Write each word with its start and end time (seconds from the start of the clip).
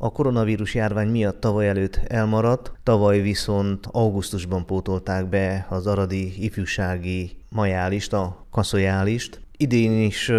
A 0.00 0.12
koronavírus 0.12 0.74
járvány 0.74 1.08
miatt 1.08 1.40
tavaly 1.40 1.68
előtt 1.68 2.00
elmaradt, 2.08 2.72
tavaly 2.82 3.20
viszont 3.20 3.86
augusztusban 3.92 4.66
pótolták 4.66 5.28
be 5.28 5.66
az 5.68 5.86
aradi 5.86 6.44
ifjúsági 6.44 7.36
majálist, 7.48 8.12
a 8.12 8.46
kaszojálist. 8.50 9.40
Idén 9.56 10.00
is 10.00 10.32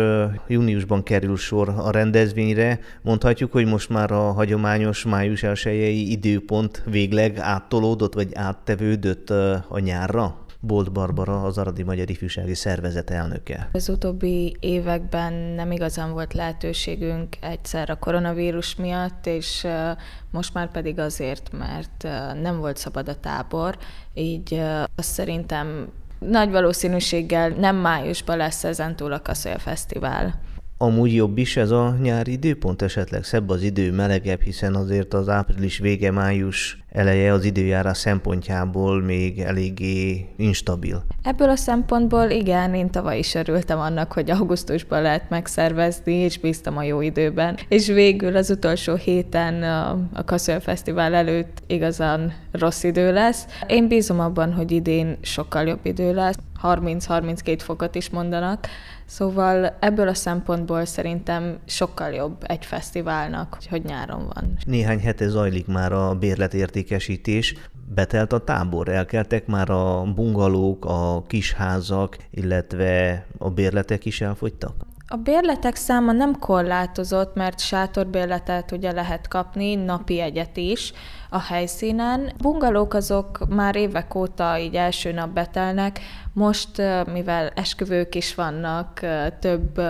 júniusban 0.48 1.04
kerül 1.04 1.38
sor 1.38 1.70
a 1.70 1.92
rendezvényre. 1.92 2.80
Mondhatjuk, 3.02 3.52
hogy 3.52 3.66
most 3.66 3.90
már 3.90 4.12
a 4.12 4.32
hagyományos 4.32 5.04
május 5.04 5.44
1 5.44 6.10
időpont 6.10 6.84
végleg 6.86 7.38
áttolódott, 7.38 8.14
vagy 8.14 8.30
áttevődött 8.34 9.30
a 9.70 9.80
nyárra? 9.80 10.38
Bolt 10.62 10.92
Barbara, 10.92 11.44
az 11.44 11.58
Aradi 11.58 11.84
Magyar 11.84 12.10
Ifjúsági 12.10 12.54
Szervezet 12.54 13.10
elnöke. 13.10 13.70
Az 13.72 13.90
utóbbi 13.90 14.58
években 14.60 15.34
nem 15.34 15.72
igazán 15.72 16.12
volt 16.12 16.34
lehetőségünk 16.34 17.36
egyszer 17.42 17.90
a 17.90 17.96
koronavírus 17.96 18.76
miatt, 18.76 19.26
és 19.26 19.68
most 20.32 20.54
már 20.54 20.72
pedig 20.72 21.00
azért, 21.00 21.52
mert 21.52 22.04
nem 22.42 22.58
volt 22.58 22.78
szabad 22.78 23.10
a 23.10 23.20
tábor, 23.20 23.78
így 24.14 24.62
azt 24.96 25.12
szerintem 25.12 25.88
nagy 26.20 26.52
valószínűséggel 26.52 27.50
nem 27.50 27.76
májusban 27.76 28.38
lesz 28.38 28.64
ezentúl 28.64 29.14
a 29.14 29.22
Kaszolya 29.22 29.60
Fesztivál. 29.60 30.42
Amúgy 30.82 31.14
jobb 31.14 31.38
is 31.38 31.58
ez 31.58 31.72
a 31.72 31.96
nyári 32.02 32.32
időpont, 32.32 32.82
esetleg 32.82 33.24
szebb 33.24 33.50
az 33.50 33.62
idő, 33.62 33.92
melegebb, 33.92 34.42
hiszen 34.42 34.76
azért 34.76 35.14
az 35.14 35.30
április 35.30 35.78
vége, 35.78 36.12
május 36.12 36.84
eleje 36.90 37.34
az 37.34 37.46
időjárás 37.46 37.98
szempontjából 37.98 39.02
még 39.02 39.40
eléggé 39.40 40.26
instabil. 40.38 41.04
Ebből 41.24 41.50
a 41.50 41.56
szempontból 41.56 42.30
igen, 42.30 42.74
én 42.74 42.90
tavaly 42.90 43.18
is 43.18 43.36
örültem 43.36 43.80
annak, 43.80 44.12
hogy 44.12 44.32
augusztusban 44.32 45.02
lehet 45.02 45.30
megszervezni, 45.30 46.14
és 46.14 46.38
bíztam 46.38 46.78
a 46.78 46.84
jó 46.84 47.02
időben. 47.02 47.58
És 47.68 47.88
végül 47.88 48.36
az 48.36 48.50
utolsó 48.50 48.96
héten 48.96 49.64
a 50.14 50.24
Kaszöl 50.26 50.60
Fesztivál 50.60 51.14
előtt 51.14 51.64
igazán 51.68 52.34
rossz 52.52 52.84
idő 52.84 53.14
lesz. 53.14 53.46
Én 53.68 53.88
bízom 53.88 54.20
abban, 54.20 54.54
hogy 54.54 54.72
idén 54.72 55.18
sokkal 55.22 55.68
jobb 55.68 55.86
idő 55.86 56.14
lesz. 56.14 56.38
30-32 56.64 57.60
fokot 57.62 57.96
is 57.96 58.10
mondanak, 58.10 58.68
Szóval 59.10 59.78
ebből 59.80 60.08
a 60.08 60.14
szempontból 60.14 60.86
szerintem 60.86 61.60
sokkal 61.66 62.10
jobb 62.10 62.36
egy 62.42 62.66
fesztiválnak, 62.66 63.58
hogy 63.70 63.84
nyáron 63.84 64.32
van. 64.34 64.58
Néhány 64.66 65.00
hete 65.00 65.28
zajlik 65.28 65.68
már 65.68 65.92
a 65.92 66.16
bérletértékesítés. 66.16 67.56
Betelt 67.96 68.34
a 68.34 68.44
tábor, 68.44 68.88
elkeltek 68.88 69.48
már 69.48 69.70
a 69.70 70.04
bungalók, 70.16 70.86
a 70.86 71.24
kisházak, 71.28 72.18
illetve 72.32 73.26
a 73.38 73.50
bérletek 73.50 74.06
is 74.06 74.22
elfogytak? 74.22 74.74
A 75.12 75.16
bérletek 75.16 75.76
száma 75.76 76.12
nem 76.12 76.40
korlátozott, 76.40 77.36
mert 77.36 77.60
sátorbérletet 77.60 78.72
ugye 78.72 78.92
lehet 78.92 79.28
kapni, 79.28 79.76
napi 79.76 80.20
egyet 80.20 80.58
is 80.58 80.94
a 81.30 81.40
helyszínen. 81.40 82.32
Bungalók 82.38 82.94
azok 82.94 83.48
már 83.48 83.76
évek 83.76 84.16
óta 84.16 84.58
így 84.60 84.76
első 84.76 85.12
nap 85.12 85.30
betelnek, 85.30 86.00
most, 86.40 86.82
mivel 87.14 87.48
esküvők 87.56 88.16
is 88.16 88.36
vannak 88.36 89.00
több 89.40 89.82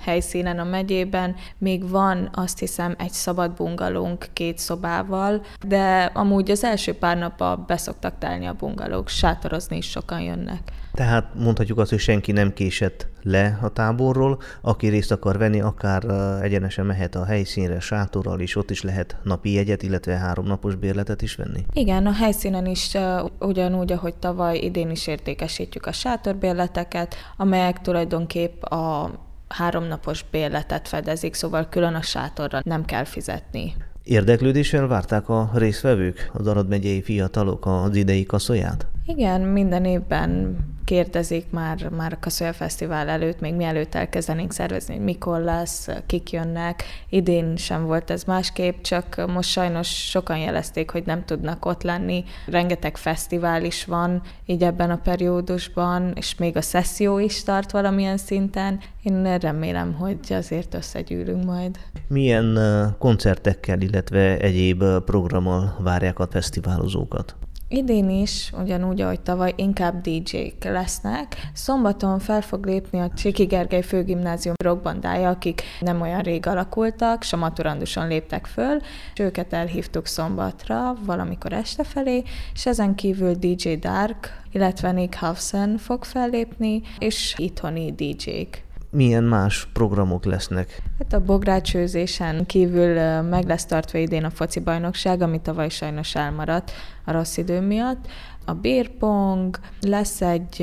helyszínen 0.00 0.58
a 0.58 0.64
megyében, 0.64 1.34
még 1.58 1.90
van 1.90 2.28
azt 2.32 2.58
hiszem 2.58 2.94
egy 2.98 3.10
szabad 3.10 3.52
bungalónk 3.52 4.26
két 4.32 4.58
szobával, 4.58 5.44
de 5.66 6.10
amúgy 6.14 6.50
az 6.50 6.64
első 6.64 6.92
pár 6.94 7.16
nap 7.16 7.66
beszoktak 7.66 8.18
telni 8.18 8.46
a 8.46 8.52
bungalók, 8.58 9.08
sátorozni 9.08 9.76
is 9.76 9.90
sokan 9.90 10.20
jönnek. 10.20 10.60
Tehát 10.92 11.34
mondhatjuk 11.34 11.78
azt, 11.78 11.90
hogy 11.90 11.98
senki 11.98 12.32
nem 12.32 12.52
késett 12.52 13.06
le 13.22 13.58
a 13.62 13.68
táborról, 13.68 14.40
aki 14.60 14.88
részt 14.88 15.10
akar 15.10 15.38
venni, 15.38 15.60
akár 15.60 16.04
egyenesen 16.42 16.86
mehet 16.86 17.14
a 17.14 17.24
helyszínre 17.24 17.80
sátorral, 17.80 18.40
és 18.40 18.56
ott 18.56 18.70
is 18.70 18.82
lehet 18.82 19.16
napi 19.22 19.52
jegyet, 19.52 19.82
illetve 19.82 20.16
háromnapos 20.16 20.74
bérletet 20.74 21.22
is 21.22 21.34
venni. 21.34 21.64
Igen, 21.72 22.06
a 22.06 22.12
helyszínen 22.12 22.66
is 22.66 22.96
ugyanúgy, 23.40 23.92
ahogy 23.92 24.14
tavaly, 24.14 24.58
idén 24.58 24.90
is 24.90 25.06
értékesítjük 25.06 25.86
a 25.86 25.92
sátorbérleteket, 25.98 27.14
amelyek 27.36 27.80
tulajdonképp 27.80 28.62
a 28.62 29.10
háromnapos 29.48 30.24
bérletet 30.30 30.88
fedezik, 30.88 31.34
szóval 31.34 31.68
külön 31.68 31.94
a 31.94 32.02
sátorra 32.02 32.60
nem 32.64 32.84
kell 32.84 33.04
fizetni. 33.04 33.74
Érdeklődéssel 34.08 34.86
várták 34.86 35.28
a 35.28 35.50
résztvevők, 35.54 36.30
az 36.32 36.46
Arad 36.46 36.68
megyei 36.68 37.02
fiatalok 37.02 37.66
az 37.66 37.96
idei 37.96 38.26
kaszóját? 38.26 38.86
Igen, 39.06 39.40
minden 39.40 39.84
évben 39.84 40.56
kérdezik 40.84 41.44
már, 41.50 41.88
már 41.96 42.12
a 42.12 42.18
Kaszolya 42.20 42.52
Fesztivál 42.52 43.08
előtt, 43.08 43.40
még 43.40 43.54
mielőtt 43.54 43.94
elkezdenénk 43.94 44.52
szervezni, 44.52 44.94
hogy 44.94 45.04
mikor 45.04 45.40
lesz, 45.40 45.88
kik 46.06 46.30
jönnek. 46.32 46.82
Idén 47.08 47.56
sem 47.56 47.84
volt 47.84 48.10
ez 48.10 48.24
másképp, 48.24 48.80
csak 48.82 49.24
most 49.26 49.50
sajnos 49.50 49.88
sokan 49.88 50.38
jelezték, 50.38 50.90
hogy 50.90 51.02
nem 51.06 51.24
tudnak 51.24 51.64
ott 51.64 51.82
lenni. 51.82 52.24
Rengeteg 52.46 52.96
fesztivál 52.96 53.64
is 53.64 53.84
van 53.84 54.22
így 54.46 54.62
ebben 54.62 54.90
a 54.90 54.96
periódusban, 54.96 56.12
és 56.14 56.34
még 56.34 56.56
a 56.56 56.62
szesszió 56.62 57.18
is 57.18 57.42
tart 57.42 57.70
valamilyen 57.70 58.16
szinten. 58.16 58.80
Én 59.02 59.38
remélem, 59.38 59.92
hogy 59.92 60.18
azért 60.28 60.74
összegyűlünk 60.74 61.44
majd. 61.44 61.78
Milyen 62.06 62.58
koncertekkel, 62.98 63.80
illetve 63.80 63.97
egyéb 64.38 64.84
programmal 65.04 65.76
várják 65.80 66.18
a 66.18 66.26
fesztiválozókat? 66.30 67.36
Idén 67.70 68.10
is, 68.10 68.52
ugyanúgy, 68.60 69.00
ahogy 69.00 69.20
tavaly, 69.20 69.52
inkább 69.56 70.00
DJ-k 70.00 70.64
lesznek. 70.64 71.36
Szombaton 71.52 72.18
fel 72.18 72.40
fog 72.40 72.66
lépni 72.66 72.98
a 73.00 73.10
Csiki 73.16 73.44
Gergely 73.44 73.82
Főgimnázium 73.82 74.54
rockbandája, 74.64 75.28
akik 75.28 75.62
nem 75.80 76.00
olyan 76.00 76.20
rég 76.20 76.46
alakultak, 76.46 77.22
samaturandusan 77.22 78.08
léptek 78.08 78.46
föl, 78.46 78.76
és 79.14 79.20
őket 79.20 79.52
elhívtuk 79.52 80.06
szombatra, 80.06 80.94
valamikor 81.04 81.52
este 81.52 81.84
felé, 81.84 82.22
és 82.54 82.66
ezen 82.66 82.94
kívül 82.94 83.34
DJ 83.34 83.72
Dark, 83.72 84.42
illetve 84.52 84.92
Nick 84.92 85.14
Hafsen 85.14 85.76
fog 85.76 86.04
fellépni, 86.04 86.82
és 86.98 87.34
itthoni 87.36 87.92
DJ-k 87.92 88.66
milyen 88.90 89.24
más 89.24 89.68
programok 89.72 90.24
lesznek? 90.24 90.82
Hát 90.98 91.12
a 91.12 91.24
bográcsőzésen 91.24 92.46
kívül 92.46 93.20
meg 93.22 93.46
lesz 93.46 93.64
tartva 93.64 93.98
idén 93.98 94.24
a 94.24 94.30
foci 94.30 94.60
bajnokság, 94.60 95.22
ami 95.22 95.40
tavaly 95.40 95.68
sajnos 95.68 96.14
elmaradt 96.14 96.72
a 97.04 97.12
rossz 97.12 97.36
idő 97.36 97.60
miatt. 97.60 98.06
A 98.44 98.52
bírpong, 98.52 99.58
lesz 99.80 100.20
egy 100.20 100.60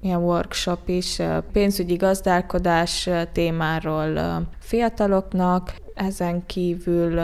ilyen 0.00 0.22
workshop 0.22 0.88
is, 0.88 1.20
pénzügyi 1.52 1.94
gazdálkodás 1.94 3.08
témáról 3.32 4.18
fiataloknak, 4.58 5.74
ezen 5.94 6.46
kívül 6.46 7.20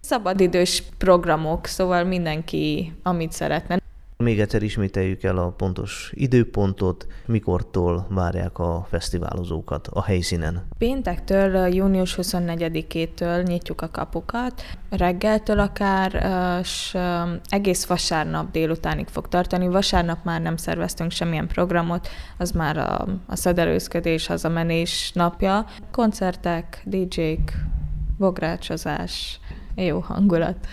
szabadidős 0.00 0.82
programok, 0.98 1.66
szóval 1.66 2.04
mindenki, 2.04 2.94
amit 3.02 3.32
szeretne. 3.32 3.81
Még 4.22 4.40
egyszer 4.40 4.62
ismételjük 4.62 5.22
el 5.22 5.38
a 5.38 5.48
pontos 5.48 6.12
időpontot, 6.14 7.06
mikortól 7.26 8.06
várják 8.10 8.58
a 8.58 8.86
fesztiválozókat 8.90 9.86
a 9.92 10.02
helyszínen. 10.02 10.66
Péntektől, 10.78 11.74
június 11.74 12.18
24-től 12.22 13.46
nyitjuk 13.46 13.80
a 13.80 13.90
kapukat, 13.90 14.62
reggeltől 14.90 15.58
akár, 15.58 16.26
és 16.60 16.96
egész 17.48 17.84
vasárnap 17.84 18.50
délutánig 18.50 19.06
fog 19.08 19.28
tartani. 19.28 19.68
Vasárnap 19.68 20.24
már 20.24 20.40
nem 20.40 20.56
szerveztünk 20.56 21.10
semmilyen 21.10 21.46
programot, 21.46 22.08
az 22.38 22.50
már 22.50 22.76
a, 22.76 23.06
a 23.26 23.36
szedelőzködés, 23.36 24.26
hazamenés 24.26 25.12
napja. 25.14 25.66
Koncertek, 25.90 26.82
DJ-k, 26.84 27.52
bográcsozás, 28.18 29.40
jó 29.74 29.98
hangulat. 29.98 30.66